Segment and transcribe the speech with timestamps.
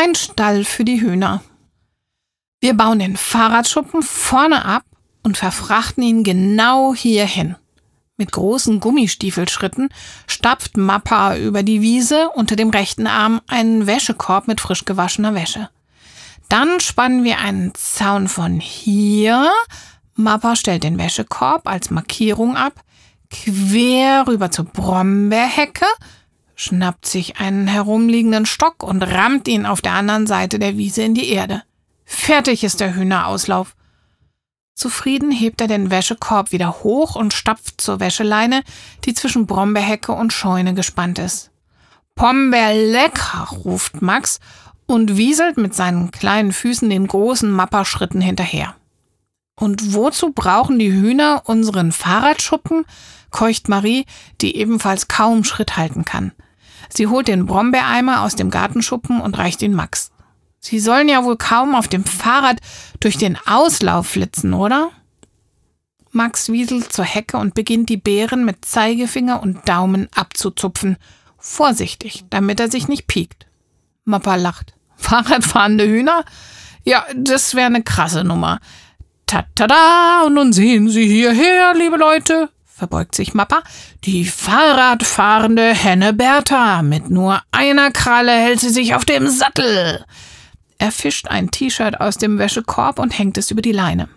[0.00, 1.42] Ein Stall für die Hühner.
[2.60, 4.84] Wir bauen den Fahrradschuppen vorne ab
[5.24, 7.56] und verfrachten ihn genau hierhin.
[8.16, 9.88] Mit großen Gummistiefelschritten
[10.28, 15.68] stapft Mappa über die Wiese unter dem rechten Arm einen Wäschekorb mit frisch gewaschener Wäsche.
[16.48, 19.50] Dann spannen wir einen Zaun von hier.
[20.14, 22.84] Mappa stellt den Wäschekorb als Markierung ab,
[23.30, 25.86] quer rüber zur Brombeerhecke,
[26.58, 31.14] schnappt sich einen herumliegenden Stock und rammt ihn auf der anderen Seite der Wiese in
[31.14, 31.62] die Erde.
[32.04, 33.76] Fertig ist der Hühnerauslauf.
[34.74, 38.64] Zufrieden hebt er den Wäschekorb wieder hoch und stapft zur Wäscheleine,
[39.04, 41.52] die zwischen Brombeerhecke und Scheune gespannt ist.
[42.16, 44.40] Pombeer lecker, ruft Max
[44.86, 48.74] und wieselt mit seinen kleinen Füßen den großen Mapperschritten hinterher.
[49.54, 52.84] Und wozu brauchen die Hühner unseren Fahrradschuppen?
[53.30, 54.06] keucht Marie,
[54.40, 56.32] die ebenfalls kaum Schritt halten kann.
[56.88, 60.10] Sie holt den Brombeereimer aus dem Gartenschuppen und reicht ihn Max.
[60.60, 62.58] Sie sollen ja wohl kaum auf dem Fahrrad
[63.00, 64.90] durch den Auslauf flitzen, oder?
[66.10, 70.96] Max wieselt zur Hecke und beginnt die Beeren mit Zeigefinger und Daumen abzuzupfen.
[71.38, 73.46] Vorsichtig, damit er sich nicht piekt.
[74.04, 74.74] Mappa lacht.
[74.96, 76.24] Fahrradfahrende Hühner?
[76.84, 78.60] Ja, das wäre eine krasse Nummer.
[79.26, 83.62] Tatada, und nun sehen Sie hierher, liebe Leute, verbeugt sich Mappa.
[84.04, 86.82] Die Fahrradfahrende Henne Bertha.
[86.82, 90.04] Mit nur einer Kralle hält sie sich auf dem Sattel.
[90.78, 94.08] Er fischt ein T-Shirt aus dem Wäschekorb und hängt es über die Leine.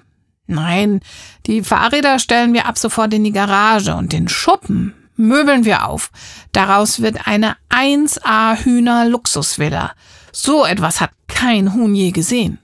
[0.46, 1.00] Nein,
[1.48, 6.12] die Fahrräder stellen wir ab sofort in die Garage und den Schuppen möbeln wir auf.
[6.52, 9.94] Daraus wird eine 1A Hühner Luxusvilla.
[10.32, 12.60] So etwas hat kein Huhn je gesehen.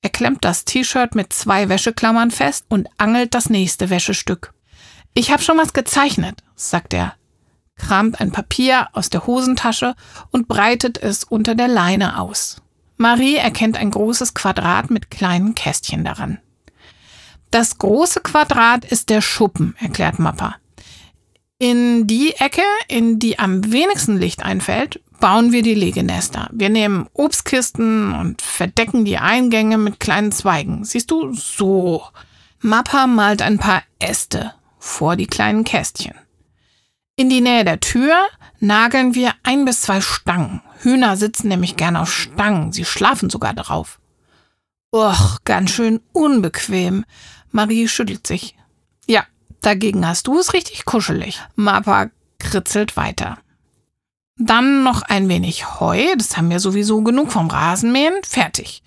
[0.00, 4.52] Er klemmt das T-Shirt mit zwei Wäscheklammern fest und angelt das nächste Wäschestück.
[5.18, 7.14] Ich habe schon was gezeichnet, sagt er,
[7.76, 9.94] kramt ein Papier aus der Hosentasche
[10.30, 12.60] und breitet es unter der Leine aus.
[12.98, 16.38] Marie erkennt ein großes Quadrat mit kleinen Kästchen daran.
[17.50, 20.56] Das große Quadrat ist der Schuppen, erklärt Mappa.
[21.58, 26.50] In die Ecke, in die am wenigsten Licht einfällt, bauen wir die Legenester.
[26.52, 30.84] Wir nehmen Obstkisten und verdecken die Eingänge mit kleinen Zweigen.
[30.84, 32.04] Siehst du, so.
[32.60, 34.52] Mappa malt ein paar Äste
[34.86, 36.14] vor die kleinen Kästchen.
[37.16, 38.14] In die Nähe der Tür
[38.60, 40.62] nageln wir ein bis zwei Stangen.
[40.80, 43.98] Hühner sitzen nämlich gern auf Stangen, sie schlafen sogar drauf.
[44.94, 47.04] Och, ganz schön unbequem.
[47.50, 48.56] Marie schüttelt sich.
[49.06, 49.24] Ja,
[49.60, 51.42] dagegen hast du es richtig kuschelig.
[51.54, 53.38] Mappa kritzelt weiter.
[54.38, 58.82] Dann noch ein wenig Heu, das haben wir sowieso genug vom Rasenmähen, fertig.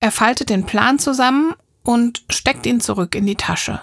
[0.00, 1.54] Er faltet den Plan zusammen
[1.84, 3.80] und steckt ihn zurück in die Tasche.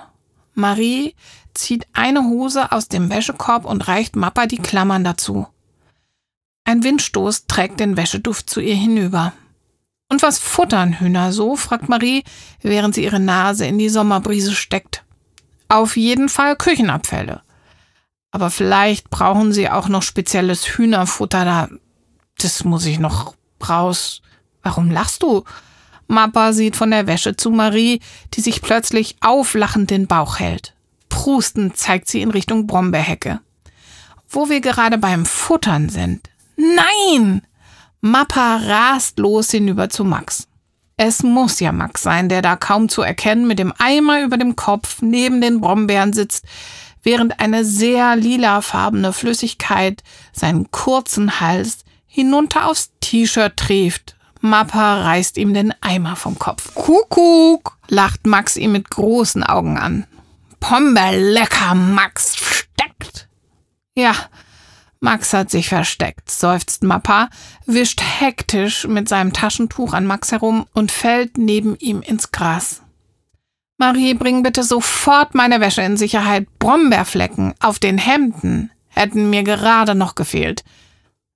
[0.55, 1.15] Marie
[1.53, 5.47] zieht eine Hose aus dem Wäschekorb und reicht Mappa die Klammern dazu.
[6.63, 9.33] Ein Windstoß trägt den Wäscheduft zu ihr hinüber.
[10.09, 11.55] Und was futtern Hühner so?
[11.55, 12.23] fragt Marie,
[12.61, 15.03] während sie ihre Nase in die Sommerbrise steckt.
[15.67, 17.41] Auf jeden Fall Küchenabfälle.
[18.31, 21.69] Aber vielleicht brauchen sie auch noch spezielles Hühnerfutter da.
[22.37, 23.35] Das muss ich noch
[23.67, 24.21] raus.
[24.61, 25.43] Warum lachst du?
[26.07, 27.99] Mappa sieht von der Wäsche zu Marie,
[28.33, 30.73] die sich plötzlich auflachend den Bauch hält.
[31.09, 33.39] Prustend zeigt sie in Richtung Brombeerhecke.
[34.29, 37.41] Wo wir gerade beim Futtern sind, Nein!
[38.01, 40.47] Mappa rast los hinüber zu Max.
[40.97, 44.55] Es muss ja Max sein, der da kaum zu erkennen mit dem Eimer über dem
[44.55, 46.45] Kopf neben den Brombeeren sitzt,
[47.03, 54.14] während eine sehr lilafarbene Flüssigkeit seinen kurzen Hals hinunter aufs T-Shirt trieft.
[54.45, 56.73] Mappa reißt ihm den Eimer vom Kopf.
[56.73, 60.05] Kuckuck, lacht Max ihm mit großen Augen an.
[60.59, 63.27] Pombe lecker, Max, steckt.
[63.95, 64.15] Ja,
[64.99, 67.29] Max hat sich versteckt, seufzt Mappa,
[67.65, 72.81] wischt hektisch mit seinem Taschentuch an Max herum und fällt neben ihm ins Gras.
[73.77, 76.47] Marie, bring bitte sofort meine Wäsche in Sicherheit.
[76.59, 80.63] Brombeerflecken auf den Hemden hätten mir gerade noch gefehlt.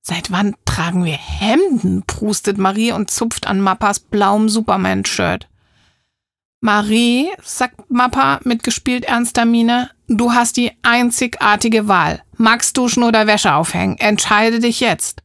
[0.02, 2.04] Seit wann tragen wir Hemden?
[2.04, 5.48] prustet Marie und zupft an Mappas blauem Superman-Shirt.
[6.62, 12.22] Marie, sagt Mappa mit gespielt ernster Miene, du hast die einzigartige Wahl.
[12.36, 13.98] Max duschen oder Wäsche aufhängen.
[13.98, 15.24] Entscheide dich jetzt.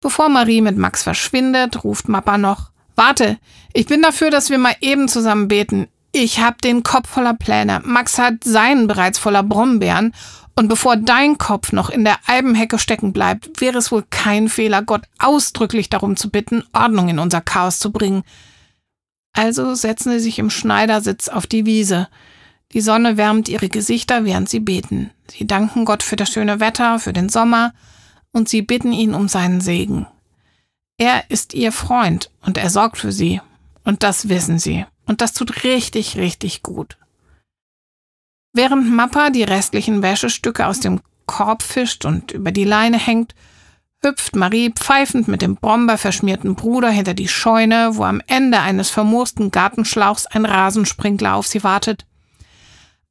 [0.00, 3.38] Bevor Marie mit Max verschwindet, ruft Mappa noch, Warte,
[3.74, 5.86] ich bin dafür, dass wir mal eben zusammen beten.
[6.10, 7.80] Ich hab den Kopf voller Pläne.
[7.84, 10.12] Max hat seinen bereits voller Brombeeren.
[10.58, 14.82] Und bevor dein Kopf noch in der Eibenhecke stecken bleibt, wäre es wohl kein Fehler,
[14.82, 18.24] Gott ausdrücklich darum zu bitten, Ordnung in unser Chaos zu bringen.
[19.34, 22.08] Also setzen sie sich im Schneidersitz auf die Wiese.
[22.72, 25.12] Die Sonne wärmt ihre Gesichter, während sie beten.
[25.30, 27.72] Sie danken Gott für das schöne Wetter, für den Sommer,
[28.32, 30.08] und sie bitten ihn um seinen Segen.
[30.96, 33.40] Er ist ihr Freund und er sorgt für sie.
[33.84, 34.86] Und das wissen sie.
[35.06, 36.98] Und das tut richtig, richtig gut.
[38.58, 43.36] Während Mappa die restlichen Wäschestücke aus dem Korb fischt und über die Leine hängt,
[44.02, 49.52] hüpft Marie pfeifend mit dem brombeerverschmierten Bruder hinter die Scheune, wo am Ende eines vermoosten
[49.52, 52.04] Gartenschlauchs ein Rasensprinkler auf sie wartet.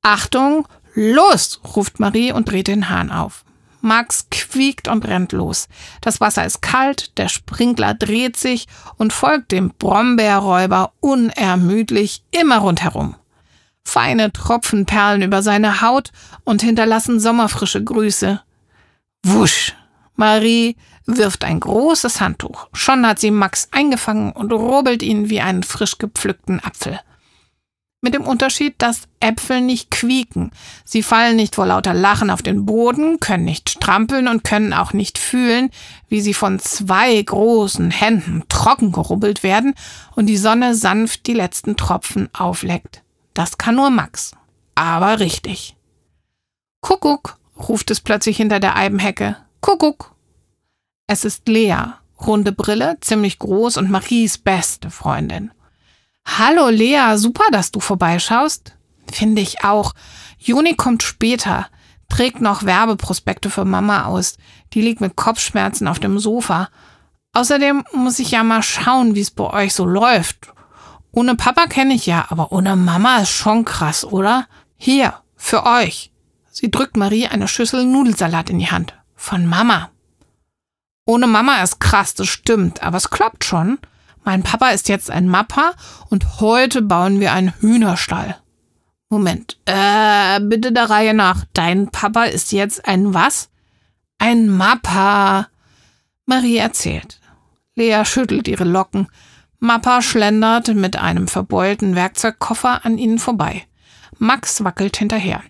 [0.02, 1.62] Achtung, los!
[1.78, 3.46] ruft Marie und dreht den Hahn auf.
[3.80, 5.70] Max quiekt und rennt los.
[6.02, 8.68] Das Wasser ist kalt, der Sprinkler dreht sich
[8.98, 13.16] und folgt dem Brombeerräuber unermüdlich immer rundherum.
[13.88, 16.12] Feine Tropfen perlen über seine Haut
[16.44, 18.42] und hinterlassen sommerfrische Grüße.
[19.24, 19.76] Wusch!
[20.18, 20.76] Marie
[21.06, 22.68] wirft ein großes Handtuch.
[22.74, 27.00] Schon hat sie Max eingefangen und rubbelt ihn wie einen frisch gepflückten Apfel.
[28.02, 30.52] Mit dem Unterschied, dass Äpfel nicht quieken.
[30.84, 34.92] Sie fallen nicht vor lauter Lachen auf den Boden, können nicht strampeln und können auch
[34.92, 35.70] nicht fühlen,
[36.10, 39.76] wie sie von zwei großen Händen trocken gerubbelt werden
[40.14, 43.02] und die Sonne sanft die letzten Tropfen aufleckt.
[43.38, 44.32] Das kann nur Max.
[44.74, 45.78] Aber richtig.
[46.82, 49.38] Kuckuck, ruft es plötzlich hinter der Eibenhecke.
[49.62, 50.16] Kuckuck.
[51.06, 51.76] Es ist Lea,
[52.20, 55.52] runde Brille, ziemlich groß und Maries beste Freundin.
[56.26, 58.76] Hallo Lea, super, dass du vorbeischaust.
[59.12, 59.94] Finde ich auch.
[60.40, 61.68] Juni kommt später,
[62.10, 64.40] trägt noch Werbeprospekte für Mama aus.
[64.74, 66.70] Die liegt mit Kopfschmerzen auf dem Sofa.
[67.34, 70.57] Außerdem muss ich ja mal schauen, wie es bei euch so läuft.
[71.18, 74.46] Ohne Papa kenne ich ja, aber ohne Mama ist schon krass, oder?
[74.76, 76.12] Hier, für euch.
[76.52, 78.94] Sie drückt Marie eine Schüssel Nudelsalat in die Hand.
[79.16, 79.90] Von Mama.
[81.08, 83.80] Ohne Mama ist krass, das stimmt, aber es klappt schon.
[84.26, 85.72] Mein Papa ist jetzt ein Mappa
[86.10, 88.38] und heute bauen wir einen Hühnerstall.
[89.10, 91.46] Moment, äh, bitte der Reihe nach.
[91.54, 93.50] Dein Papa ist jetzt ein was?
[94.20, 95.48] Ein Mappa.
[96.28, 97.20] Marie erzählt.
[97.74, 99.08] Lea schüttelt ihre Locken.
[99.60, 103.66] Mappa schlendert mit einem verbeulten Werkzeugkoffer an ihnen vorbei.
[104.20, 105.44] Max wackelt hinterher.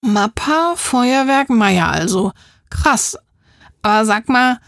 [0.00, 2.32] Mappa, Feuerwerk, Meier also.
[2.70, 3.18] Krass.
[3.82, 4.60] Aber sag mal,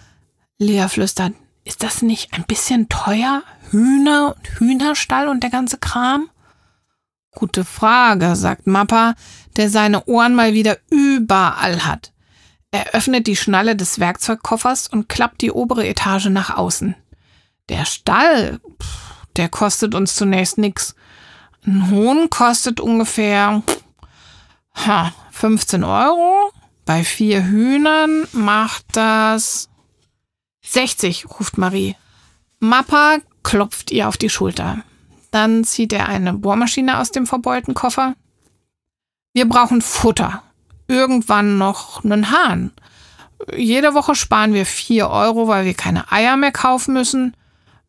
[0.58, 1.32] Lea flüstert,
[1.64, 3.42] ist das nicht ein bisschen teuer?
[3.70, 6.28] Hühner und Hühnerstall und der ganze Kram?
[7.34, 9.14] Gute Frage, sagt Mappa,
[9.56, 12.12] der seine Ohren mal wieder überall hat.
[12.70, 16.94] Er öffnet die Schnalle des Werkzeugkoffers und klappt die obere Etage nach außen.
[17.68, 18.60] Der Stall,
[19.36, 20.94] der kostet uns zunächst nix.
[21.64, 23.62] Ein Huhn kostet ungefähr
[24.74, 26.52] ha, 15 Euro.
[26.84, 29.68] Bei vier Hühnern macht das
[30.64, 31.96] 60, ruft Marie.
[32.58, 34.78] Mappa klopft ihr auf die Schulter.
[35.30, 38.14] Dann zieht er eine Bohrmaschine aus dem verbeulten Koffer.
[39.32, 40.42] Wir brauchen Futter.
[40.88, 42.72] Irgendwann noch einen Hahn.
[43.56, 47.34] Jede Woche sparen wir vier Euro, weil wir keine Eier mehr kaufen müssen.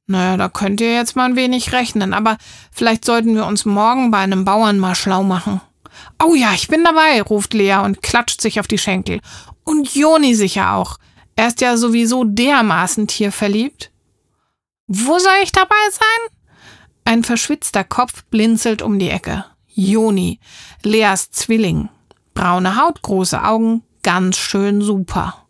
[0.05, 2.37] Naja, da könnt ihr jetzt mal ein wenig rechnen, aber
[2.71, 5.61] vielleicht sollten wir uns morgen bei einem Bauern mal schlau machen.
[6.21, 9.21] Oh ja, ich bin dabei, ruft Lea und klatscht sich auf die Schenkel.
[9.63, 10.97] Und Joni sicher auch.
[11.35, 13.91] Er ist ja sowieso dermaßen tierverliebt.
[14.87, 16.37] Wo soll ich dabei sein?
[17.05, 19.45] Ein verschwitzter Kopf blinzelt um die Ecke.
[19.67, 20.39] Joni,
[20.83, 21.89] Leas Zwilling.
[22.33, 25.45] Braune Haut, große Augen, ganz schön super.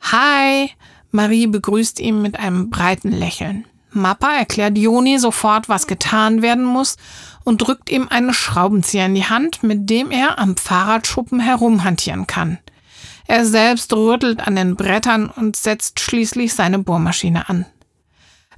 [0.00, 0.70] Hi,
[1.10, 3.64] Marie begrüßt ihn mit einem breiten Lächeln.
[3.92, 6.96] Mappa erklärt Joni sofort, was getan werden muss
[7.44, 12.58] und drückt ihm einen Schraubenzieher in die Hand, mit dem er am Fahrradschuppen herumhantieren kann.
[13.26, 17.66] Er selbst rüttelt an den Brettern und setzt schließlich seine Bohrmaschine an.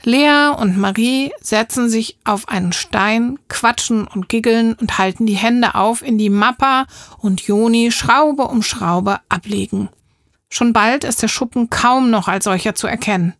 [0.04, 5.76] Lea und Marie setzen sich auf einen Stein, quatschen und giggeln und halten die Hände
[5.76, 6.86] auf, in die Mappa
[7.18, 9.90] und Joni Schraube um Schraube ablegen.
[10.52, 13.32] Schon bald ist der Schuppen kaum noch als solcher zu erkennen.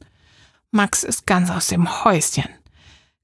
[0.71, 2.49] Max ist ganz aus dem Häuschen.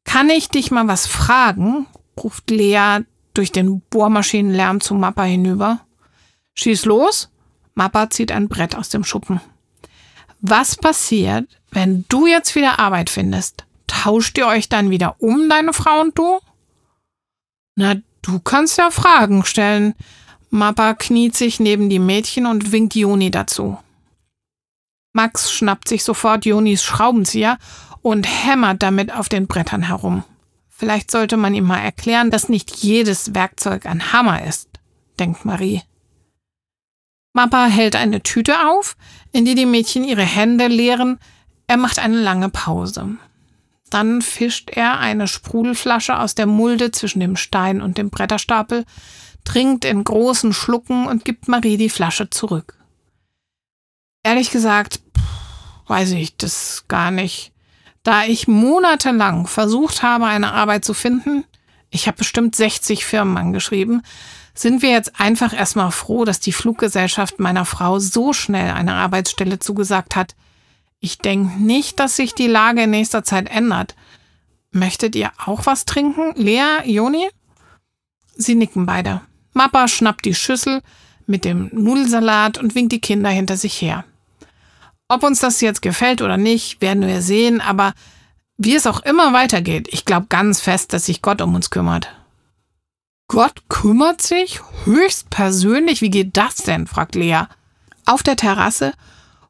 [0.04, 1.86] Kann ich dich mal was fragen?
[2.22, 2.98] ruft Lea
[3.32, 5.80] durch den Bohrmaschinenlärm zu Mappa hinüber.
[6.52, 7.30] Schieß los,
[7.74, 9.40] Mappa zieht ein Brett aus dem Schuppen.
[10.42, 13.64] Was passiert, wenn du jetzt wieder Arbeit findest?
[13.86, 16.40] Tauscht ihr euch dann wieder um, deine Frau und du?
[17.74, 19.94] Na, du kannst ja Fragen stellen.
[20.50, 23.78] Mappa kniet sich neben die Mädchen und winkt Joni dazu.
[25.12, 27.58] Max schnappt sich sofort Jonis Schraubenzieher
[28.02, 30.24] und hämmert damit auf den Brettern herum.
[30.68, 34.68] Vielleicht sollte man ihm mal erklären, dass nicht jedes Werkzeug ein Hammer ist,
[35.18, 35.82] denkt Marie.
[37.32, 38.96] Mappa hält eine Tüte auf,
[39.32, 41.18] in die die Mädchen ihre Hände leeren.
[41.66, 43.16] Er macht eine lange Pause.
[43.90, 48.84] Dann fischt er eine Sprudelflasche aus der Mulde zwischen dem Stein und dem Bretterstapel,
[49.48, 52.74] trinkt in großen Schlucken und gibt Marie die Flasche zurück.
[54.22, 55.00] Ehrlich gesagt,
[55.86, 57.52] weiß ich das gar nicht.
[58.02, 61.44] Da ich monatelang versucht habe, eine Arbeit zu finden,
[61.88, 64.02] ich habe bestimmt 60 Firmen angeschrieben,
[64.52, 69.60] sind wir jetzt einfach erstmal froh, dass die Fluggesellschaft meiner Frau so schnell eine Arbeitsstelle
[69.60, 70.36] zugesagt hat.
[71.00, 73.94] Ich denke nicht, dass sich die Lage in nächster Zeit ändert.
[74.72, 76.34] Möchtet ihr auch was trinken?
[76.34, 77.30] Lea, Joni?
[78.36, 79.22] Sie nicken beide.
[79.58, 80.82] Mappa schnappt die Schüssel
[81.26, 84.04] mit dem Nudelsalat und winkt die Kinder hinter sich her.
[85.08, 87.92] Ob uns das jetzt gefällt oder nicht, werden wir sehen, aber
[88.56, 92.08] wie es auch immer weitergeht, ich glaube ganz fest, dass sich Gott um uns kümmert.
[93.26, 94.60] Gott kümmert sich?
[94.84, 96.02] Höchst persönlich?
[96.02, 96.86] Wie geht das denn?
[96.86, 97.42] fragt Lea.
[98.06, 98.92] Auf der Terrasse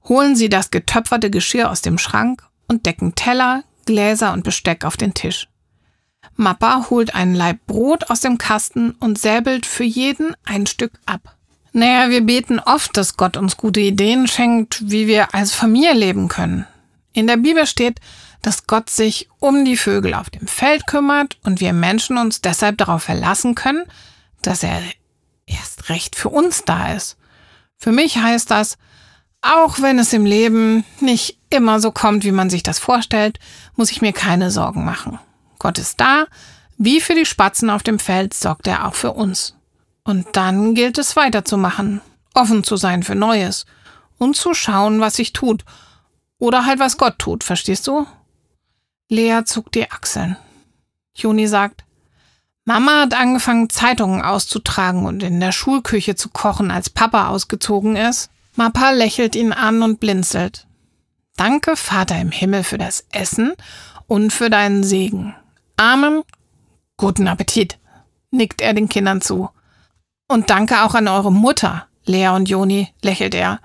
[0.09, 4.97] holen sie das getöpferte Geschirr aus dem Schrank und decken Teller, Gläser und Besteck auf
[4.97, 5.49] den Tisch.
[6.37, 11.37] Mappa holt einen Laib Brot aus dem Kasten und säbelt für jeden ein Stück ab.
[11.73, 16.29] Naja, wir beten oft, dass Gott uns gute Ideen schenkt, wie wir als Familie leben
[16.29, 16.67] können.
[17.13, 18.01] In der Bibel steht,
[18.43, 22.79] dass Gott sich um die Vögel auf dem Feld kümmert und wir Menschen uns deshalb
[22.79, 23.85] darauf verlassen können,
[24.43, 24.81] dass er
[25.47, 27.17] erst recht für uns da ist.
[27.77, 28.79] Für mich heißt das,
[29.41, 33.39] auch wenn es im Leben nicht immer so kommt, wie man sich das vorstellt,
[33.77, 35.19] muss ich mir keine Sorgen machen.
[35.59, 36.27] Gott ist da,
[36.77, 39.55] wie für die Spatzen auf dem Feld sorgt er auch für uns.
[40.05, 42.01] Und dann gilt es weiterzumachen,
[42.35, 43.67] offen zu sein für Neues
[44.19, 45.65] und zu schauen, was sich tut.
[46.39, 48.07] Oder halt, was Gott tut, verstehst du?
[49.09, 50.37] Lea zuckt die Achseln.
[51.15, 51.85] Juni sagt,
[52.65, 58.31] Mama hat angefangen, Zeitungen auszutragen und in der Schulküche zu kochen, als Papa ausgezogen ist.
[58.57, 60.67] Mappa lächelt ihn an und blinzelt.
[61.37, 63.55] Danke, Vater im Himmel, für das Essen
[64.07, 65.35] und für deinen Segen.
[65.81, 66.25] Amen.
[66.97, 67.79] Guten Appetit,
[68.33, 69.49] nickt er den Kindern zu.
[70.27, 73.61] Und danke auch an eure Mutter, Lea und Joni, lächelt er.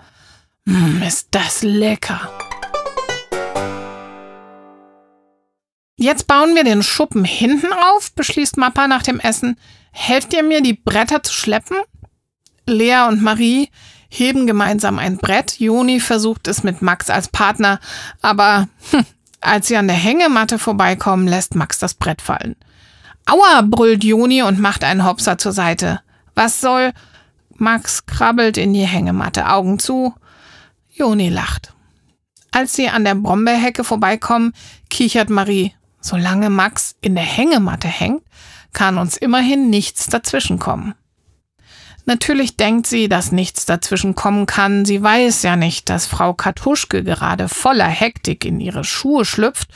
[0.66, 2.30] Mm, ist das lecker.
[5.98, 9.58] Jetzt bauen wir den Schuppen hinten auf, beschließt Mappa nach dem Essen.
[9.92, 11.78] Helft ihr mir, die Bretter zu schleppen?
[12.68, 13.72] Lea und Marie
[14.08, 15.60] heben gemeinsam ein Brett.
[15.60, 17.80] Joni versucht es mit Max als Partner,
[18.22, 19.04] aber hm,
[19.44, 22.56] als sie an der Hängematte vorbeikommen, lässt Max das Brett fallen.
[23.26, 26.02] Aua, brüllt Joni und macht einen Hopser zur Seite.
[26.36, 26.94] Was soll?
[27.56, 30.14] Max krabbelt in die Hängematte, Augen zu.
[30.90, 31.74] Joni lacht.
[32.52, 34.54] Als sie an der Brombeerhecke vorbeikommen,
[34.90, 35.74] kichert Marie.
[36.02, 38.24] Solange Max in der Hängematte hängt,
[38.74, 40.96] kann uns immerhin nichts dazwischenkommen.
[42.06, 44.86] Natürlich denkt sie, dass nichts dazwischen kommen kann.
[44.86, 49.70] Sie weiß ja nicht, dass Frau Kartuschke gerade voller Hektik in ihre Schuhe schlüpft,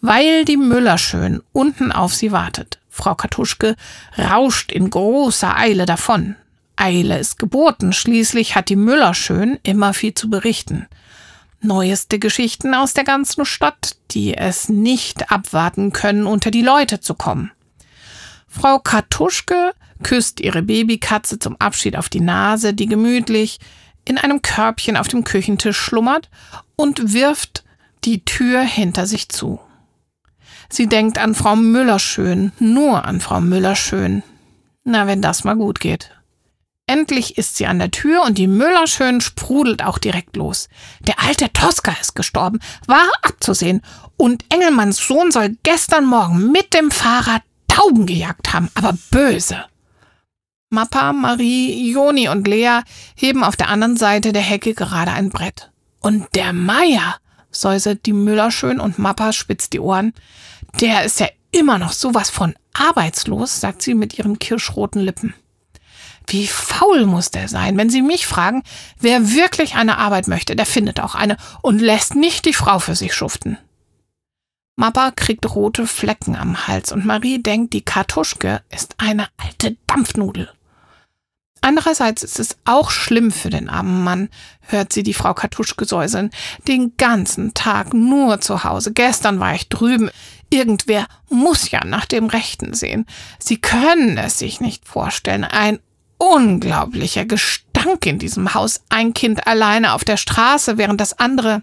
[0.00, 2.78] weil die Müllerschön unten auf sie wartet.
[2.88, 3.76] Frau Kartuschke
[4.16, 6.36] rauscht in großer Eile davon.
[6.76, 10.86] Eile ist geboten, schließlich hat die Müllerschön immer viel zu berichten
[11.66, 17.14] neueste Geschichten aus der ganzen Stadt, die es nicht abwarten können, unter die Leute zu
[17.14, 17.50] kommen.
[18.48, 23.58] Frau Kartuschke küsst ihre Babykatze zum Abschied auf die Nase, die gemütlich
[24.04, 26.30] in einem Körbchen auf dem Küchentisch schlummert
[26.76, 27.64] und wirft
[28.04, 29.60] die Tür hinter sich zu.
[30.68, 34.22] Sie denkt an Frau Müllerschön, nur an Frau Müllerschön.
[34.84, 36.12] Na, wenn das mal gut geht.
[36.88, 40.68] Endlich ist sie an der Tür und die Müllerschön sprudelt auch direkt los.
[41.00, 43.82] Der alte Tosca ist gestorben, war abzusehen.
[44.16, 49.64] Und Engelmanns Sohn soll gestern Morgen mit dem Fahrrad Tauben gejagt haben, aber böse.
[50.70, 52.80] Mappa, Marie, Joni und Lea
[53.14, 55.70] heben auf der anderen Seite der Hecke gerade ein Brett.
[56.00, 57.16] Und der Meier,
[57.50, 60.12] säuselt die Müllerschön und Mappa spitzt die Ohren.
[60.80, 65.34] Der ist ja immer noch sowas von arbeitslos, sagt sie mit ihren kirschroten Lippen.
[66.26, 67.76] Wie faul muss der sein?
[67.76, 68.64] Wenn Sie mich fragen,
[68.98, 72.96] wer wirklich eine Arbeit möchte, der findet auch eine und lässt nicht die Frau für
[72.96, 73.58] sich schuften.
[74.74, 80.50] Mappa kriegt rote Flecken am Hals und Marie denkt, die Kartuschke ist eine alte Dampfnudel.
[81.60, 84.28] Andererseits ist es auch schlimm für den armen Mann,
[84.60, 86.30] hört sie die Frau Kartuschke säuseln.
[86.68, 88.92] Den ganzen Tag nur zu Hause.
[88.92, 90.10] Gestern war ich drüben.
[90.50, 93.06] Irgendwer muss ja nach dem Rechten sehen.
[93.38, 95.44] Sie können es sich nicht vorstellen.
[95.44, 95.80] Ein
[96.18, 98.82] unglaublicher Gestank in diesem Haus.
[98.88, 101.62] Ein Kind alleine auf der Straße, während das andere.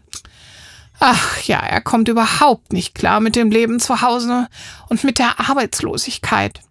[0.99, 4.47] Ach ja, er kommt überhaupt nicht klar mit dem Leben zu Hause
[4.89, 6.61] und mit der Arbeitslosigkeit.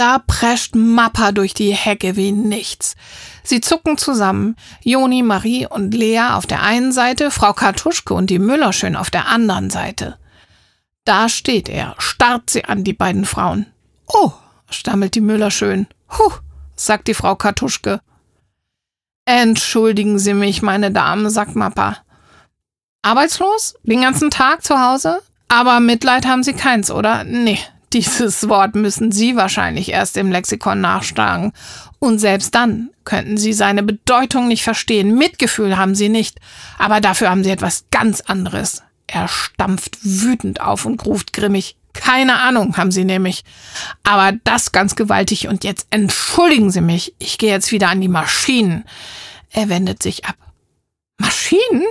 [0.00, 2.96] Da prescht Mappa durch die Hecke wie nichts.
[3.42, 4.56] Sie zucken zusammen.
[4.82, 9.26] Joni, Marie und Lea auf der einen Seite, Frau Kartuschke und die Müllerschön auf der
[9.26, 10.16] anderen Seite.
[11.04, 13.66] Da steht er, starrt sie an, die beiden Frauen.
[14.06, 14.32] Oh,
[14.70, 15.86] stammelt die Müllerschön.
[16.18, 16.32] Huh,
[16.76, 18.00] sagt die Frau Kartuschke.
[19.26, 21.98] Entschuldigen Sie mich, meine Damen, sagt Mappa.
[23.02, 23.74] Arbeitslos?
[23.82, 25.20] Den ganzen Tag zu Hause?
[25.48, 27.24] Aber Mitleid haben Sie keins, oder?
[27.24, 27.58] Nee,
[27.92, 31.52] dieses Wort müssen Sie wahrscheinlich erst im Lexikon nachschlagen.
[31.98, 35.16] Und selbst dann könnten Sie seine Bedeutung nicht verstehen.
[35.16, 36.38] Mitgefühl haben Sie nicht.
[36.78, 38.82] Aber dafür haben Sie etwas ganz anderes.
[39.06, 41.76] Er stampft wütend auf und ruft grimmig.
[41.92, 43.42] Keine Ahnung haben Sie nämlich.
[44.04, 45.48] Aber das ganz gewaltig.
[45.48, 47.14] Und jetzt entschuldigen Sie mich.
[47.18, 48.84] Ich gehe jetzt wieder an die Maschinen.
[49.50, 50.36] Er wendet sich ab.
[51.18, 51.84] Maschinen?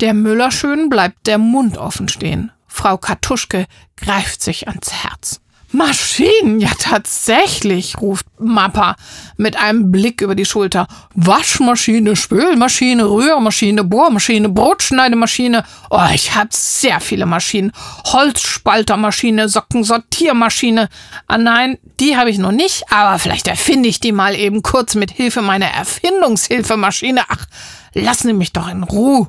[0.00, 2.52] Der Müllerschön bleibt der Mund offen stehen.
[2.66, 3.66] Frau Kartuschke
[3.96, 5.39] greift sich ans Herz.
[5.72, 8.96] Maschinen, ja tatsächlich, ruft Mappa
[9.36, 10.88] mit einem Blick über die Schulter.
[11.14, 15.64] Waschmaschine, Spülmaschine, Rührmaschine, Bohrmaschine, Brotschneidemaschine.
[15.90, 17.70] Oh, ich hab sehr viele Maschinen.
[18.06, 20.88] Holzspaltermaschine, Sockensortiermaschine.
[21.28, 24.96] Ah nein, die habe ich noch nicht, aber vielleicht erfinde ich die mal eben kurz
[24.96, 27.22] mit Hilfe meiner Erfindungshilfemaschine.
[27.28, 27.46] Ach,
[27.94, 29.28] lassen Sie mich doch in Ruhe.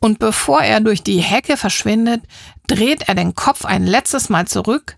[0.00, 2.22] Und bevor er durch die Hecke verschwindet,
[2.66, 4.96] dreht er den Kopf ein letztes Mal zurück,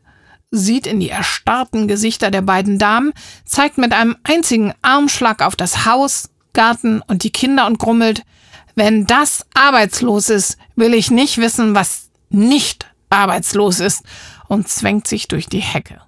[0.53, 3.13] sieht in die erstarrten Gesichter der beiden Damen,
[3.45, 8.23] zeigt mit einem einzigen Armschlag auf das Haus, Garten und die Kinder und grummelt,
[8.75, 14.05] wenn das arbeitslos ist, will ich nicht wissen, was nicht arbeitslos ist,
[14.49, 16.01] und zwängt sich durch die Hecke.